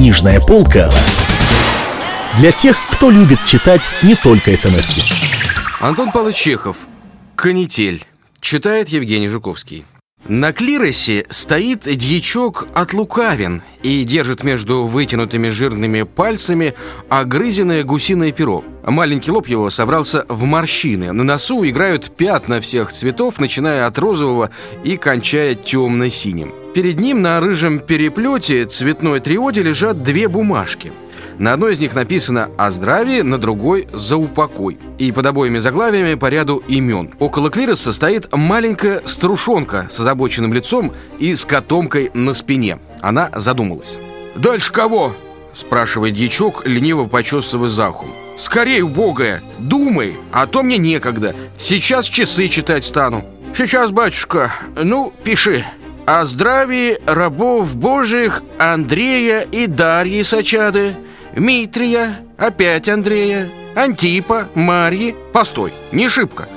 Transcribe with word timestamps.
Книжная 0.00 0.40
полка 0.40 0.90
для 2.38 2.52
тех, 2.52 2.74
кто 2.90 3.10
любит 3.10 3.38
читать 3.44 3.82
не 4.02 4.14
только 4.14 4.56
смс 4.56 4.88
-ки. 4.88 5.02
Антон 5.78 6.10
Павлович 6.10 6.36
Чехов 6.36 6.78
«Канитель» 7.36 8.06
Читает 8.40 8.88
Евгений 8.88 9.28
Жуковский 9.28 9.84
на 10.28 10.52
клиросе 10.52 11.26
стоит 11.30 11.80
дьячок 11.80 12.68
от 12.74 12.92
лукавин 12.92 13.62
и 13.82 14.04
держит 14.04 14.44
между 14.44 14.86
вытянутыми 14.86 15.48
жирными 15.48 16.02
пальцами 16.02 16.74
огрызенное 17.08 17.84
гусиное 17.84 18.30
перо. 18.30 18.62
Маленький 18.84 19.30
лоб 19.30 19.48
его 19.48 19.70
собрался 19.70 20.26
в 20.28 20.44
морщины. 20.44 21.12
На 21.12 21.24
носу 21.24 21.64
играют 21.64 22.10
пятна 22.14 22.60
всех 22.60 22.92
цветов, 22.92 23.40
начиная 23.40 23.86
от 23.86 23.98
розового 23.98 24.50
и 24.84 24.96
кончая 24.96 25.54
темно-синим. 25.54 26.52
Перед 26.74 27.00
ним 27.00 27.22
на 27.22 27.40
рыжем 27.40 27.78
переплете 27.80 28.64
цветной 28.64 29.20
триоде 29.20 29.62
лежат 29.62 30.02
две 30.02 30.28
бумажки– 30.28 30.92
на 31.40 31.54
одной 31.54 31.72
из 31.72 31.80
них 31.80 31.94
написано 31.94 32.50
«О 32.58 32.70
здравии», 32.70 33.22
на 33.22 33.38
другой 33.38 33.88
«За 33.94 34.18
упокой». 34.18 34.78
И 34.98 35.10
под 35.10 35.24
обоими 35.24 35.58
заглавиями 35.58 36.14
по 36.14 36.26
ряду 36.26 36.62
имен. 36.68 37.14
Около 37.18 37.48
клироса 37.48 37.94
стоит 37.94 38.30
маленькая 38.36 39.00
струшонка 39.06 39.86
с 39.88 39.98
озабоченным 40.00 40.52
лицом 40.52 40.92
и 41.18 41.34
с 41.34 41.46
котомкой 41.46 42.10
на 42.12 42.34
спине. 42.34 42.78
Она 43.00 43.30
задумалась. 43.34 43.98
«Дальше 44.36 44.70
кого?»– 44.70 45.16
спрашивает 45.54 46.12
дьячок, 46.12 46.66
лениво 46.66 47.06
почесывая 47.06 47.70
за 47.70 47.88
ухом. 47.88 48.10
«Скорей, 48.36 48.82
убогая, 48.82 49.42
думай, 49.58 50.16
а 50.32 50.46
то 50.46 50.62
мне 50.62 50.76
некогда. 50.76 51.34
Сейчас 51.58 52.04
часы 52.04 52.48
читать 52.48 52.84
стану». 52.84 53.24
«Сейчас, 53.56 53.90
батюшка, 53.92 54.52
ну, 54.76 55.10
пиши». 55.24 55.64
«О 56.12 56.26
здравии 56.26 56.98
рабов 57.06 57.76
божьих 57.76 58.42
Андрея 58.58 59.42
и 59.42 59.68
Дарьи 59.68 60.24
Сачады, 60.24 60.96
Митрия, 61.36 62.18
опять 62.36 62.88
Андрея, 62.88 63.48
Антипа, 63.76 64.48
Марьи. 64.56 65.14
Постой, 65.32 65.72
не 65.92 66.08
шибко. 66.08 66.48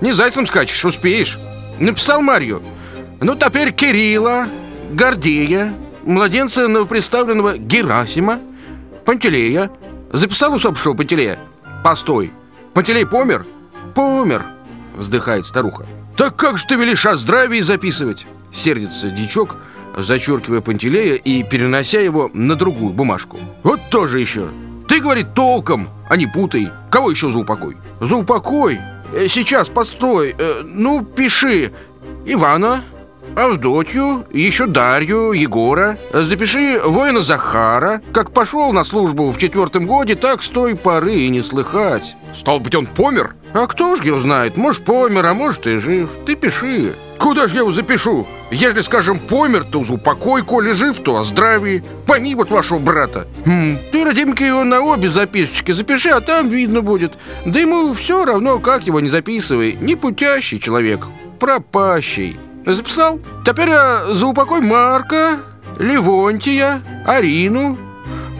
Не 0.00 0.12
зайцем 0.12 0.46
скачешь, 0.46 0.82
успеешь. 0.86 1.38
Написал 1.78 2.22
Марью. 2.22 2.62
Ну, 3.20 3.36
теперь 3.36 3.72
Кирилла, 3.72 4.46
Гордея, 4.92 5.74
младенца 6.04 6.66
новоприставленного 6.66 7.58
Герасима, 7.58 8.40
Пантелея. 9.04 9.70
Записал 10.10 10.54
усопшего 10.54 10.94
Пантелея? 10.94 11.38
Постой. 11.84 12.32
Пантелей 12.72 13.04
помер? 13.04 13.44
Помер, 13.94 14.46
вздыхает 14.96 15.44
старуха. 15.44 15.84
Так 16.16 16.36
как 16.36 16.58
же 16.58 16.66
ты 16.66 16.76
велишь 16.76 17.06
о 17.06 17.16
здравии 17.16 17.60
записывать? 17.60 18.26
Сердится 18.50 19.10
дичок, 19.10 19.56
зачеркивая 19.96 20.60
Пантелея 20.60 21.14
и 21.14 21.42
перенося 21.42 22.00
его 22.00 22.30
на 22.34 22.54
другую 22.54 22.92
бумажку. 22.92 23.38
Вот 23.62 23.80
тоже 23.90 24.20
еще. 24.20 24.48
Ты, 24.88 25.00
говорит, 25.00 25.34
толком, 25.34 25.88
а 26.10 26.16
не 26.16 26.26
путай. 26.26 26.70
Кого 26.90 27.10
еще 27.10 27.30
за 27.30 27.38
упокой? 27.38 27.76
За 28.00 28.14
упокой? 28.16 28.78
Э, 29.14 29.26
сейчас, 29.28 29.68
постой. 29.68 30.34
Э, 30.38 30.62
ну, 30.64 31.02
пиши. 31.02 31.72
Ивана, 32.26 32.84
Авдотью, 33.34 34.26
еще 34.32 34.66
Дарью, 34.66 35.32
Егора. 35.32 35.98
Запиши 36.12 36.80
воина 36.84 37.22
Захара. 37.22 38.02
Как 38.12 38.32
пошел 38.32 38.72
на 38.72 38.84
службу 38.84 39.30
в 39.32 39.38
четвертом 39.38 39.86
годе, 39.86 40.14
так 40.16 40.42
с 40.42 40.48
той 40.48 40.76
поры 40.76 41.14
и 41.14 41.28
не 41.28 41.42
слыхать. 41.42 42.14
Стал 42.34 42.60
быть, 42.60 42.74
он 42.74 42.86
помер? 42.86 43.34
А 43.54 43.66
кто 43.66 43.96
ж 43.96 44.02
его 44.04 44.18
знает? 44.18 44.56
Может, 44.56 44.84
помер, 44.84 45.26
а 45.26 45.34
может, 45.34 45.66
и 45.66 45.78
жив. 45.78 46.10
Ты 46.26 46.34
пиши. 46.34 46.94
Куда 47.18 47.46
ж 47.46 47.52
я 47.52 47.60
его 47.60 47.70
запишу? 47.72 48.26
Если, 48.50 48.80
скажем, 48.80 49.18
помер, 49.18 49.64
то 49.64 49.84
за 49.84 49.94
упокой, 49.94 50.42
коли 50.42 50.72
жив, 50.72 50.98
то 51.00 51.18
о 51.18 51.24
здравии. 51.24 51.84
Пойми 52.06 52.34
вот 52.34 52.50
вашего 52.50 52.78
брата. 52.78 53.26
Хм, 53.46 53.78
ты, 53.92 54.04
родимка, 54.04 54.44
его 54.44 54.64
на 54.64 54.80
обе 54.80 55.08
записочки 55.08 55.72
запиши, 55.72 56.10
а 56.10 56.20
там 56.20 56.48
видно 56.48 56.82
будет. 56.82 57.12
Да 57.46 57.60
ему 57.60 57.94
все 57.94 58.24
равно, 58.24 58.58
как 58.58 58.86
его 58.86 59.00
не 59.00 59.08
записывай. 59.08 59.76
Не 59.80 59.94
путящий 59.94 60.58
человек, 60.58 61.06
пропащий. 61.38 62.36
Записал? 62.64 63.20
Теперь 63.44 63.70
а, 63.70 64.14
за 64.14 64.26
упокой 64.26 64.60
Марка, 64.60 65.40
Левонтия, 65.78 66.80
Арину, 67.04 67.76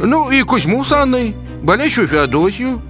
ну 0.00 0.30
и 0.30 0.42
Кузьму 0.42 0.84
с 0.84 0.92
Анной, 0.92 1.34
болящую 1.62 2.06
Феодосию. 2.08 2.80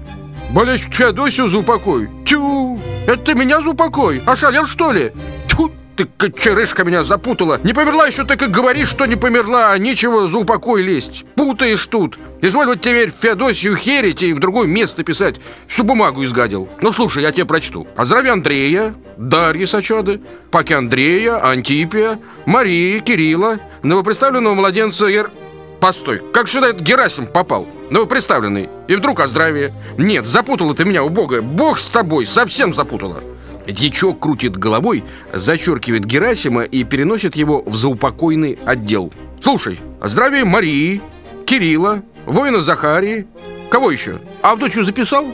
Болящую 0.50 0.92
Феодосию 0.92 1.48
за 1.48 1.58
упокой? 1.58 2.10
Тю! 2.26 2.78
Это 3.06 3.18
ты 3.18 3.34
меня 3.34 3.62
за 3.62 3.70
упокой? 3.70 4.22
Ошалел, 4.26 4.66
что 4.66 4.92
ли? 4.92 5.12
Ты, 5.96 6.06
кочерышка, 6.16 6.84
меня 6.84 7.04
запутала. 7.04 7.60
Не 7.62 7.74
померла 7.74 8.06
еще, 8.06 8.24
так 8.24 8.42
и 8.42 8.46
говоришь, 8.46 8.88
что 8.88 9.04
не 9.04 9.16
померла, 9.16 9.72
а 9.72 9.78
нечего 9.78 10.26
за 10.26 10.38
упокой 10.38 10.82
лезть. 10.82 11.24
Путаешь 11.34 11.86
тут. 11.86 12.18
Изволь 12.40 12.66
вот 12.66 12.80
теперь 12.80 13.10
Феодосию 13.10 13.76
херить 13.76 14.22
и 14.22 14.32
в 14.32 14.40
другое 14.40 14.66
место 14.66 15.04
писать. 15.04 15.36
Всю 15.66 15.84
бумагу 15.84 16.24
изгадил. 16.24 16.68
Ну, 16.80 16.92
слушай, 16.92 17.22
я 17.22 17.30
тебе 17.30 17.44
прочту. 17.44 17.86
О 17.94 18.06
здравии 18.06 18.30
Андрея, 18.30 18.94
Дарьи 19.18 19.66
Сачады, 19.66 20.20
Паки 20.50 20.72
Андрея, 20.72 21.36
Антипия, 21.44 22.18
Марии, 22.46 22.98
Кирилла, 23.00 23.58
новоприставленного 23.82 24.54
младенца 24.54 25.06
Ер... 25.06 25.30
Постой, 25.78 26.22
как 26.32 26.46
сюда 26.46 26.68
этот 26.68 26.82
Герасим 26.82 27.26
попал? 27.26 27.66
Новоприставленный. 27.90 28.68
И 28.86 28.94
вдруг 28.94 29.18
о 29.18 29.26
здравии. 29.26 29.74
Нет, 29.98 30.26
запутала 30.26 30.76
ты 30.76 30.84
меня, 30.84 31.02
убогая. 31.02 31.42
Бог 31.42 31.80
с 31.80 31.88
тобой, 31.88 32.24
совсем 32.24 32.72
запутала. 32.72 33.20
Дьячок 33.66 34.18
крутит 34.20 34.56
головой, 34.56 35.04
зачеркивает 35.32 36.04
Герасима 36.04 36.62
и 36.62 36.84
переносит 36.84 37.36
его 37.36 37.62
в 37.64 37.76
заупокойный 37.76 38.58
отдел. 38.64 39.12
Слушай, 39.40 39.78
о 40.00 40.08
здравии 40.08 40.42
Марии, 40.42 41.00
Кирилла, 41.46 42.02
воина 42.26 42.60
Захарии. 42.60 43.26
Кого 43.70 43.90
еще? 43.90 44.20
Авдотью 44.42 44.84
записал? 44.84 45.26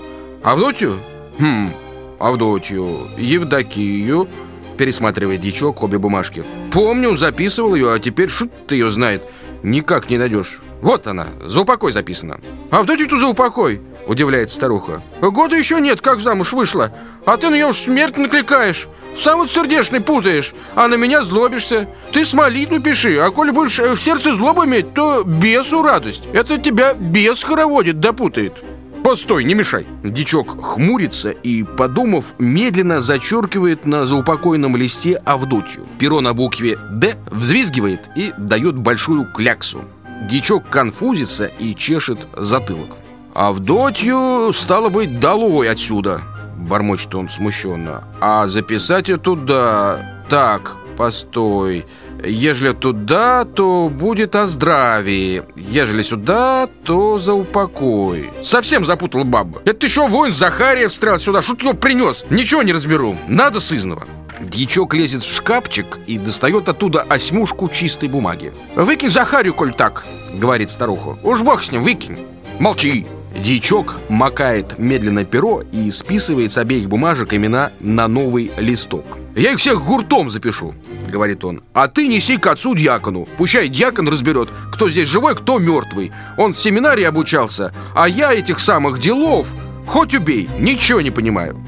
Авдотью? 0.42 0.98
Хм, 1.38 1.70
Авдотью, 2.18 3.08
Евдокию 3.16 4.28
Пересматривает 4.76 5.40
дичок 5.40 5.82
обе 5.82 5.98
бумажки 5.98 6.44
Помню, 6.72 7.16
записывал 7.16 7.74
ее, 7.74 7.92
а 7.92 7.98
теперь 7.98 8.28
шут 8.28 8.50
ты 8.66 8.76
ее 8.76 8.90
знает 8.90 9.22
Никак 9.62 10.10
не 10.10 10.18
найдешь 10.18 10.60
Вот 10.80 11.06
она, 11.06 11.28
за 11.44 11.60
упокой 11.60 11.92
записана 11.92 12.40
Авдотью-то 12.70 13.16
за 13.16 13.26
упокой 13.26 13.80
Удивляется 14.06 14.56
старуха 14.56 15.02
Года 15.20 15.56
еще 15.56 15.80
нет, 15.80 16.00
как 16.00 16.20
замуж 16.20 16.52
вышла 16.52 16.92
А 17.26 17.36
ты 17.36 17.50
на 17.50 17.54
нее 17.54 17.66
уж 17.66 17.78
смерть 17.78 18.16
накликаешь 18.16 18.88
сам 19.16 19.40
вот 19.40 19.50
сердечный 19.50 20.00
путаешь, 20.00 20.54
а 20.76 20.86
на 20.86 20.94
меня 20.94 21.24
злобишься. 21.24 21.88
Ты 22.12 22.24
с 22.24 22.34
молитву 22.34 22.80
пиши, 22.80 23.18
а 23.18 23.30
коли 23.30 23.50
будешь 23.50 23.78
в 23.78 23.98
сердце 23.98 24.32
злобу 24.34 24.64
иметь, 24.64 24.94
то 24.94 25.24
бесу 25.24 25.82
радость. 25.82 26.28
Это 26.32 26.56
тебя 26.58 26.94
бес 26.94 27.42
хороводит, 27.42 27.98
допутает. 27.98 28.62
Постой, 29.02 29.44
не 29.44 29.54
мешай 29.54 29.86
Дичок 30.02 30.62
хмурится 30.62 31.30
и, 31.30 31.62
подумав, 31.62 32.34
медленно 32.38 33.00
зачеркивает 33.00 33.86
на 33.86 34.04
заупокойном 34.04 34.76
листе 34.76 35.14
Авдотью 35.24 35.86
Перо 35.98 36.20
на 36.20 36.34
букве 36.34 36.76
«Д» 36.90 37.16
взвизгивает 37.30 38.10
и 38.16 38.34
дает 38.36 38.76
большую 38.76 39.32
кляксу 39.32 39.84
Дичок 40.22 40.68
конфузится 40.68 41.46
и 41.46 41.74
чешет 41.74 42.18
затылок. 42.36 42.96
Авдотью, 43.34 44.52
стало 44.52 44.88
быть, 44.88 45.20
долой 45.20 45.70
отсюда 45.70 46.22
Бормочет 46.58 47.14
он 47.14 47.28
смущенно. 47.28 48.04
А 48.20 48.48
записать 48.48 49.08
эту 49.08 49.36
да 49.36 50.24
Так, 50.28 50.76
постой. 50.96 51.86
Ежели 52.24 52.72
туда, 52.72 53.44
то 53.44 53.88
будет 53.88 54.34
о 54.34 54.46
здравии. 54.46 55.44
Ежели 55.56 56.02
сюда, 56.02 56.68
то 56.84 57.18
за 57.18 57.32
упокой. 57.32 58.30
Совсем 58.42 58.84
запутал 58.84 59.24
баба. 59.24 59.62
Это 59.64 59.86
еще 59.86 60.08
воин 60.08 60.32
Захария 60.32 60.88
встрял 60.88 61.18
сюда 61.18 61.42
Что 61.42 61.54
ты 61.54 61.66
его 61.66 61.74
принес? 61.74 62.24
Ничего 62.28 62.62
не 62.62 62.72
разберу. 62.72 63.16
Надо 63.28 63.60
сызного 63.60 64.04
Дьячок 64.40 64.94
лезет 64.94 65.24
в 65.24 65.34
шкафчик 65.34 65.98
и 66.06 66.18
достает 66.18 66.68
оттуда 66.68 67.02
осьмушку 67.02 67.68
чистой 67.68 68.08
бумаги 68.08 68.52
«Выкинь 68.76 69.10
Захарию, 69.10 69.54
коль 69.54 69.74
так»,— 69.74 70.06
говорит 70.34 70.70
старуха 70.70 71.16
«Уж 71.22 71.42
бог 71.42 71.62
с 71.62 71.72
ним, 71.72 71.82
выкинь». 71.82 72.18
«Молчи», 72.58 73.06
Дьячок 73.36 73.96
макает 74.08 74.78
медленно 74.78 75.24
перо 75.24 75.62
и 75.70 75.90
списывает 75.90 76.50
с 76.50 76.58
обеих 76.58 76.88
бумажек 76.88 77.34
имена 77.34 77.70
на 77.78 78.08
новый 78.08 78.50
листок. 78.58 79.04
«Я 79.36 79.52
их 79.52 79.58
всех 79.58 79.84
гуртом 79.84 80.28
запишу»,— 80.28 80.74
говорит 81.06 81.44
он. 81.44 81.62
«А 81.72 81.86
ты 81.86 82.08
неси 82.08 82.36
к 82.36 82.46
отцу 82.48 82.74
дьякону. 82.74 83.28
Пущай 83.36 83.68
дьякон 83.68 84.08
разберет, 84.08 84.48
кто 84.72 84.88
здесь 84.88 85.08
живой, 85.08 85.36
кто 85.36 85.58
мертвый. 85.58 86.10
Он 86.36 86.54
в 86.54 86.58
семинарии 86.58 87.04
обучался, 87.04 87.72
а 87.94 88.08
я 88.08 88.32
этих 88.32 88.58
самых 88.58 88.98
делов, 88.98 89.46
хоть 89.86 90.14
убей, 90.14 90.48
ничего 90.58 91.00
не 91.00 91.10
понимаю». 91.10 91.64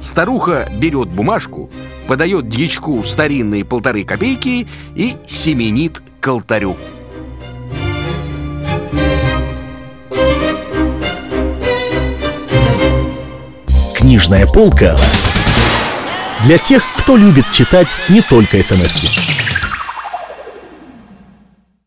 Старуха 0.00 0.68
берет 0.78 1.08
бумажку, 1.08 1.70
подает 2.06 2.48
дьячку 2.48 3.02
старинные 3.04 3.64
полторы 3.64 4.04
копейки 4.04 4.66
и 4.94 5.16
семенит 5.26 6.02
к 6.20 6.28
алтарю. 6.28 6.76
Книжная 13.96 14.46
полка 14.46 14.98
для 16.44 16.58
тех, 16.58 16.82
кто 16.98 17.16
любит 17.16 17.50
читать 17.50 17.96
не 18.08 18.20
только 18.20 18.62
смс 18.62 18.96
-ки. 18.96 19.33